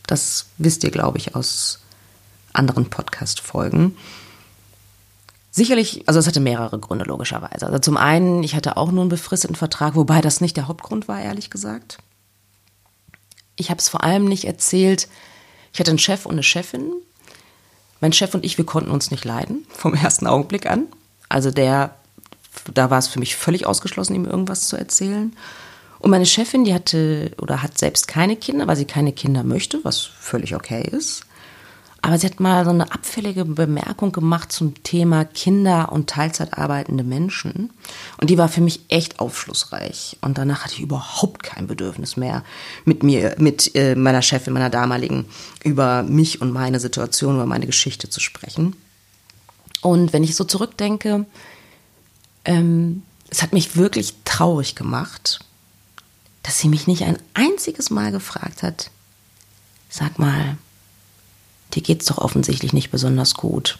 Das 0.06 0.48
wisst 0.58 0.84
ihr, 0.84 0.92
glaube 0.92 1.18
ich, 1.18 1.36
aus 1.36 1.80
anderen 2.54 2.90
Podcast-Folgen. 2.90 3.98
Sicherlich, 5.52 6.08
also 6.08 6.20
es 6.20 6.28
hatte 6.28 6.40
mehrere 6.40 6.80
Gründe 6.80 7.06
logischerweise. 7.06 7.66
Also 7.66 7.80
zum 7.80 7.98
einen, 7.98 8.44
ich 8.44 8.56
hatte 8.56 8.78
auch 8.78 8.92
nur 8.92 9.02
einen 9.02 9.10
befristeten 9.10 9.56
Vertrag, 9.56 9.96
wobei 9.96 10.22
das 10.22 10.40
nicht 10.40 10.56
der 10.56 10.68
Hauptgrund 10.68 11.08
war, 11.08 11.20
ehrlich 11.20 11.50
gesagt. 11.50 11.98
Ich 13.56 13.70
habe 13.70 13.80
es 13.80 13.90
vor 13.90 14.04
allem 14.04 14.26
nicht 14.26 14.46
erzählt. 14.46 15.08
Ich 15.74 15.80
hatte 15.80 15.90
einen 15.90 16.00
Chef 16.00 16.26
und 16.26 16.34
eine 16.34 16.44
Chefin, 16.44 16.94
mein 18.02 18.14
Chef 18.14 18.34
und 18.34 18.46
ich, 18.46 18.58
wir 18.58 18.66
konnten 18.66 18.92
uns 18.92 19.12
nicht 19.12 19.26
leiden, 19.26 19.66
vom 19.74 19.94
ersten 19.94 20.28
Augenblick 20.28 20.66
an. 20.70 20.88
Also 21.30 21.52
der, 21.52 21.96
da 22.74 22.90
war 22.90 23.00
es 23.00 23.08
für 23.08 23.20
mich 23.20 23.36
völlig 23.36 23.66
ausgeschlossen, 23.66 24.16
ihm 24.16 24.26
irgendwas 24.26 24.68
zu 24.68 24.78
erzählen. 24.78 25.36
Und 26.00 26.12
meine 26.12 26.26
Chefin, 26.26 26.64
die 26.64 26.74
hatte 26.74 27.32
oder 27.42 27.64
hat 27.64 27.78
selbst 27.78 28.08
keine 28.08 28.36
Kinder, 28.36 28.68
weil 28.68 28.76
sie 28.76 28.86
keine 28.86 29.14
Kinder 29.14 29.44
möchte, 29.44 29.80
was 29.84 30.00
völlig 30.02 30.56
okay 30.56 30.88
ist. 30.92 31.27
Aber 32.02 32.18
sie 32.18 32.28
hat 32.28 32.40
mal 32.40 32.64
so 32.64 32.70
eine 32.70 32.92
abfällige 32.92 33.44
Bemerkung 33.44 34.12
gemacht 34.12 34.52
zum 34.52 34.82
Thema 34.84 35.26
Kinder 35.26 35.92
und 35.92 36.10
Teilzeit 36.10 36.58
arbeitende 36.58 37.04
Menschen. 37.04 37.72
Und 38.18 38.30
die 38.30 38.38
war 38.38 38.50
für 38.50 38.62
mich 38.62 38.82
echt 38.88 39.20
aufschlussreich. 39.20 40.18
Und 40.22 40.38
danach 40.38 40.64
hatte 40.64 40.76
ich 40.76 40.82
überhaupt 40.82 41.44
kein 41.44 41.68
Bedürfnis 41.68 42.16
mehr, 42.16 42.44
mit 42.86 43.04
mir, 43.04 43.36
mit 43.40 43.76
äh, 43.76 43.96
meiner 43.96 44.22
Chefin, 44.22 44.54
meiner 44.54 44.70
damaligen, 44.70 45.26
über 45.64 46.04
mich 46.04 46.40
und 46.40 46.52
meine 46.52 46.80
Situation, 46.80 47.36
über 47.36 47.46
meine 47.46 47.66
Geschichte 47.66 48.10
zu 48.10 48.20
sprechen. 48.20 48.76
Und 49.82 50.14
wenn 50.14 50.24
ich 50.24 50.36
so 50.36 50.44
zurückdenke, 50.44 51.26
ähm, 52.46 53.04
es 53.30 53.42
hat 53.42 53.54
mich 53.54 53.76
wirklich 53.76 54.14
traurig 54.24 54.76
gemacht, 54.76 55.40
dass 56.44 56.60
sie 56.60 56.70
mich 56.70 56.88
nicht 56.88 57.04
ein 57.04 57.18
einziges 57.34 57.90
Mal 57.90 58.12
gefragt 58.12 58.64
hat, 58.64 58.90
sag 59.90 60.20
mal, 60.20 60.58
dir 61.74 61.82
geht's 61.82 62.06
doch 62.06 62.18
offensichtlich 62.18 62.74
nicht 62.74 62.92
besonders 62.92 63.36
gut. 63.36 63.80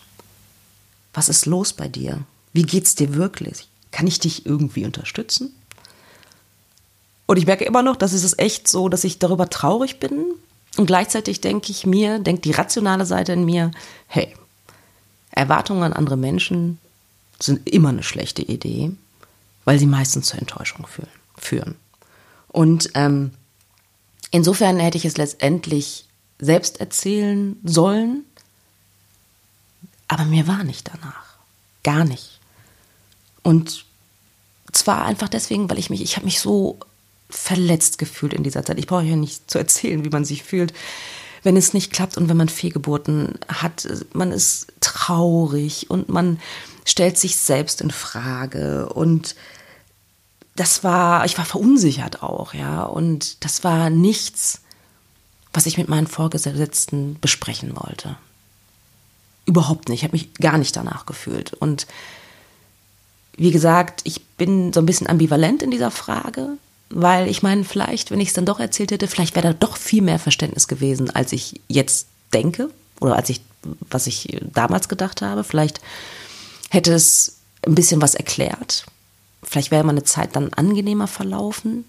Was 1.14 1.30
ist 1.30 1.46
los 1.46 1.74
bei 1.74 1.88
dir? 1.88 2.20
Wie 2.54 2.64
geht's 2.64 2.96
dir 2.96 3.16
wirklich? 3.16 3.68
Kann 3.92 4.08
ich 4.08 4.20
dich 4.20 4.46
irgendwie 4.46 4.86
unterstützen? 4.86 5.54
Und 7.26 7.38
ich 7.38 7.46
merke 7.46 7.66
immer 7.66 7.84
noch, 7.84 7.96
dass 7.96 8.14
es 8.14 8.24
ist 8.24 8.40
echt 8.40 8.68
so, 8.68 8.90
dass 8.90 9.04
ich 9.04 9.20
darüber 9.20 9.50
traurig 9.50 10.00
bin. 10.00 10.26
Und 10.78 10.86
gleichzeitig 10.86 11.42
denke 11.42 11.72
ich 11.72 11.86
mir, 11.86 12.20
denkt 12.20 12.46
die 12.46 12.52
rationale 12.52 13.06
Seite 13.06 13.34
in 13.34 13.46
mir, 13.46 13.72
hey, 14.08 14.34
Erwartungen 15.32 15.84
an 15.84 15.94
andere 15.94 16.18
Menschen 16.18 16.80
sind 17.40 17.70
immer 17.70 17.90
eine 17.90 18.04
schlechte 18.04 18.42
Idee, 18.42 18.92
weil 19.66 19.78
sie 19.78 19.86
meistens 19.86 20.28
zur 20.28 20.40
Enttäuschung 20.40 20.88
führen. 21.38 21.76
Und 22.48 22.90
ähm, 22.96 23.32
insofern 24.32 24.80
hätte 24.80 24.98
ich 24.98 25.06
es 25.06 25.18
letztendlich 25.18 26.07
selbst 26.40 26.80
erzählen 26.80 27.58
sollen, 27.64 28.24
aber 30.08 30.26
mir 30.26 30.48
war 30.48 30.64
nicht 30.64 30.88
danach. 30.88 31.38
Gar 31.84 32.06
nicht. 32.06 32.40
Und 33.44 33.86
zwar 34.72 35.06
einfach 35.06 35.30
deswegen, 35.30 35.70
weil 35.70 35.80
ich 35.80 35.90
mich, 35.90 36.02
ich 36.02 36.16
habe 36.16 36.26
mich 36.26 36.40
so 36.40 36.78
verletzt 37.30 37.98
gefühlt 37.98 38.34
in 38.34 38.44
dieser 38.44 38.64
Zeit. 38.64 38.78
Ich 38.78 38.88
brauche 38.88 39.04
ja 39.04 39.16
nicht 39.16 39.50
zu 39.50 39.58
erzählen, 39.58 40.06
wie 40.06 40.10
man 40.10 40.26
sich 40.26 40.44
fühlt, 40.44 40.74
wenn 41.44 41.58
es 41.58 41.74
nicht 41.74 41.92
klappt 41.92 42.18
und 42.18 42.30
wenn 42.30 42.38
man 42.38 42.50
Fehlgeburten 42.50 43.36
hat. 43.48 43.88
Man 44.14 44.32
ist 44.32 44.68
traurig 44.80 45.90
und 45.90 46.10
man 46.10 46.40
stellt 46.86 47.18
sich 47.18 47.36
selbst 47.36 47.82
in 47.82 47.92
Frage 47.92 48.90
und 48.90 49.36
das 50.56 50.84
war, 50.84 51.26
ich 51.26 51.38
war 51.38 51.46
verunsichert 51.46 52.24
auch, 52.24 52.54
ja, 52.54 52.84
und 52.84 53.44
das 53.46 53.64
war 53.64 53.90
nichts, 53.90 54.62
was 55.54 55.66
ich 55.66 55.78
mit 55.78 55.90
meinen 55.90 56.08
Vorgesetzten 56.08 57.18
besprechen 57.20 57.76
wollte. 57.76 58.18
Überhaupt 59.46 59.90
nicht. 59.90 60.00
Ich 60.00 60.04
habe 60.04 60.16
mich 60.16 60.34
gar 60.36 60.58
nicht 60.58 60.76
danach 60.76 61.06
gefühlt. 61.06 61.54
Und 61.54 61.88
wie 63.38 63.52
gesagt, 63.52 64.02
ich 64.04 64.26
bin 64.26 64.74
so 64.74 64.80
ein 64.82 64.86
bisschen 64.86 65.08
ambivalent 65.08 65.64
in 65.64 65.72
dieser 65.72 65.92
Frage, 65.92 66.58
weil 66.90 67.30
ich 67.30 67.44
meine, 67.44 67.64
vielleicht, 67.64 68.12
wenn 68.12 68.20
ich 68.20 68.30
es 68.30 68.34
dann 68.34 68.46
doch 68.46 68.60
erzählt 68.60 68.92
hätte, 68.92 69.08
vielleicht 69.08 69.36
wäre 69.36 69.48
da 69.48 69.54
doch 69.54 69.78
viel 69.78 70.02
mehr 70.02 70.20
Verständnis 70.20 70.68
gewesen, 70.68 71.10
als 71.10 71.32
ich 71.32 71.62
jetzt 71.68 72.08
denke 72.34 72.70
oder 73.00 73.16
als 73.16 73.30
ich, 73.30 73.42
was 73.90 74.08
ich 74.08 74.40
damals 74.54 74.90
gedacht 74.90 75.22
habe. 75.22 75.44
Vielleicht 75.44 75.82
hätte 76.70 76.94
es 76.94 77.38
ein 77.66 77.76
bisschen 77.76 78.02
was 78.02 78.16
erklärt. 78.16 78.86
Vielleicht 79.44 79.72
wäre 79.72 79.84
meine 79.84 80.04
Zeit 80.04 80.36
dann 80.36 80.54
angenehmer 80.54 81.08
verlaufen. 81.08 81.86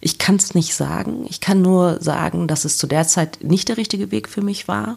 Ich 0.00 0.18
kann 0.18 0.36
es 0.36 0.54
nicht 0.54 0.74
sagen. 0.74 1.26
Ich 1.28 1.40
kann 1.40 1.60
nur 1.60 2.00
sagen, 2.00 2.46
dass 2.46 2.64
es 2.64 2.78
zu 2.78 2.86
der 2.86 3.06
Zeit 3.06 3.38
nicht 3.42 3.68
der 3.68 3.76
richtige 3.76 4.10
Weg 4.10 4.28
für 4.28 4.42
mich 4.42 4.68
war 4.68 4.96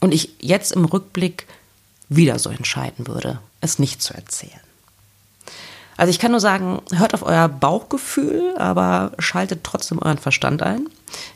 und 0.00 0.12
ich 0.12 0.34
jetzt 0.40 0.72
im 0.72 0.84
Rückblick 0.84 1.46
wieder 2.08 2.38
so 2.38 2.50
entscheiden 2.50 3.06
würde, 3.06 3.40
es 3.60 3.78
nicht 3.78 4.02
zu 4.02 4.14
erzählen. 4.14 4.60
Also 5.96 6.10
ich 6.10 6.18
kann 6.18 6.30
nur 6.30 6.40
sagen, 6.40 6.82
hört 6.92 7.14
auf 7.14 7.22
euer 7.22 7.48
Bauchgefühl, 7.48 8.54
aber 8.58 9.12
schaltet 9.18 9.64
trotzdem 9.64 9.98
euren 9.98 10.18
Verstand 10.18 10.62
ein, 10.62 10.88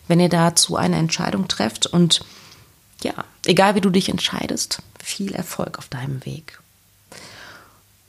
wenn 0.06 0.20
ihr 0.20 0.28
dazu 0.28 0.76
eine 0.76 0.96
Entscheidung 0.96 1.48
trefft. 1.48 1.86
Und 1.86 2.20
ja, 3.02 3.14
egal 3.46 3.74
wie 3.74 3.80
du 3.80 3.88
dich 3.88 4.10
entscheidest, 4.10 4.82
viel 5.02 5.34
Erfolg 5.34 5.78
auf 5.78 5.88
deinem 5.88 6.24
Weg. 6.26 6.60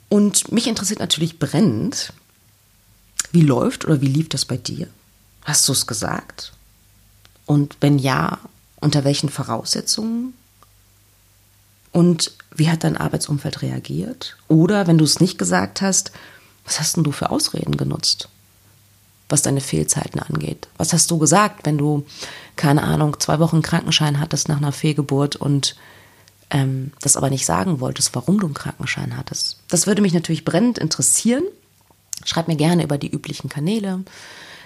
Und 0.09 0.51
mich 0.51 0.67
interessiert 0.67 0.99
natürlich 0.99 1.39
brennend, 1.39 2.11
wie 3.31 3.41
läuft 3.41 3.85
oder 3.85 4.01
wie 4.01 4.07
lief 4.07 4.29
das 4.29 4.45
bei 4.45 4.57
dir? 4.57 4.87
Hast 5.43 5.67
du 5.67 5.73
es 5.73 5.87
gesagt? 5.87 6.53
Und 7.45 7.77
wenn 7.81 7.99
ja, 7.99 8.39
unter 8.79 9.03
welchen 9.03 9.29
Voraussetzungen? 9.29 10.33
Und 11.91 12.31
wie 12.55 12.69
hat 12.69 12.83
dein 12.83 12.97
Arbeitsumfeld 12.97 13.61
reagiert? 13.61 14.37
Oder 14.47 14.87
wenn 14.87 14.97
du 14.97 15.05
es 15.05 15.19
nicht 15.19 15.37
gesagt 15.37 15.81
hast, 15.81 16.11
was 16.65 16.79
hast 16.79 16.95
denn 16.95 17.03
du 17.03 17.11
für 17.11 17.29
Ausreden 17.29 17.77
genutzt, 17.77 18.29
was 19.29 19.41
deine 19.41 19.61
Fehlzeiten 19.61 20.19
angeht? 20.19 20.67
Was 20.77 20.93
hast 20.93 21.09
du 21.11 21.17
gesagt, 21.17 21.65
wenn 21.65 21.77
du, 21.77 22.05
keine 22.55 22.83
Ahnung, 22.83 23.19
zwei 23.19 23.39
Wochen 23.39 23.61
Krankenschein 23.61 24.19
hattest 24.19 24.47
nach 24.47 24.57
einer 24.57 24.71
Fehlgeburt 24.71 25.35
und 25.35 25.75
ähm, 26.49 26.91
das 27.01 27.17
aber 27.17 27.29
nicht 27.29 27.45
sagen 27.45 27.79
wolltest, 27.79 28.13
warum 28.15 28.39
du 28.39 28.45
einen 28.45 28.53
Krankenschein 28.53 29.17
hattest? 29.17 29.57
Das 29.69 29.87
würde 29.87 30.01
mich 30.01 30.13
natürlich 30.13 30.45
brennend 30.45 30.77
interessieren. 30.77 31.43
Schreib 32.25 32.47
mir 32.47 32.55
gerne 32.55 32.83
über 32.83 32.97
die 32.97 33.09
üblichen 33.09 33.49
Kanäle. 33.49 34.03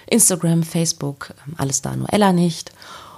Instagram, 0.08 0.64
Facebook, 0.64 1.34
ähm, 1.48 1.56
alles 1.58 1.82
da, 1.82 1.96
nur 1.96 2.12
Ella 2.12 2.32
nicht. 2.32 2.72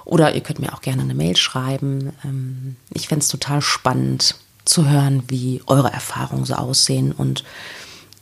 Oder 0.05 0.35
ihr 0.35 0.41
könnt 0.41 0.59
mir 0.59 0.73
auch 0.73 0.81
gerne 0.81 1.01
eine 1.01 1.15
Mail 1.15 1.35
schreiben. 1.35 2.13
Ähm, 2.23 2.77
ich 2.93 3.07
fände 3.07 3.23
es 3.23 3.29
total 3.29 3.61
spannend 3.61 4.35
zu 4.63 4.87
hören, 4.87 5.23
wie 5.27 5.61
eure 5.65 5.91
Erfahrungen 5.91 6.45
so 6.45 6.55
aussehen 6.55 7.11
und 7.11 7.43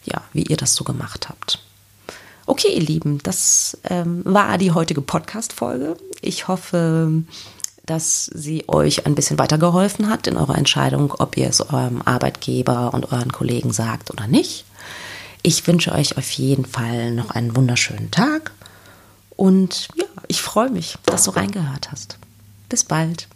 ja, 0.03 0.21
wie 0.33 0.43
ihr 0.43 0.57
das 0.57 0.75
so 0.75 0.83
gemacht 0.83 1.29
habt. 1.29 1.59
Okay, 2.47 2.73
ihr 2.73 2.81
Lieben, 2.81 3.19
das 3.23 3.77
ähm, 3.85 4.21
war 4.23 4.57
die 4.57 4.71
heutige 4.71 5.01
Podcast-Folge. 5.01 5.97
Ich 6.21 6.47
hoffe, 6.47 7.23
dass 7.85 8.25
sie 8.25 8.65
euch 8.67 9.05
ein 9.05 9.15
bisschen 9.15 9.39
weitergeholfen 9.39 10.09
hat 10.09 10.27
in 10.27 10.37
eurer 10.37 10.57
Entscheidung, 10.57 11.13
ob 11.17 11.37
ihr 11.37 11.47
es 11.47 11.61
eurem 11.61 12.01
Arbeitgeber 12.03 12.93
und 12.93 13.11
euren 13.11 13.31
Kollegen 13.31 13.73
sagt 13.73 14.11
oder 14.11 14.27
nicht. 14.27 14.65
Ich 15.47 15.67
wünsche 15.67 15.91
euch 15.91 16.17
auf 16.17 16.31
jeden 16.31 16.65
Fall 16.65 17.11
noch 17.11 17.29
einen 17.29 17.55
wunderschönen 17.55 18.09
Tag 18.09 18.51
und 19.35 19.89
ja, 19.93 20.05
ich 20.27 20.41
freue 20.41 20.71
mich, 20.71 20.97
dass 21.05 21.25
du 21.25 21.29
reingehört 21.29 21.91
hast. 21.91 22.17
Bis 22.67 22.83
bald. 22.83 23.27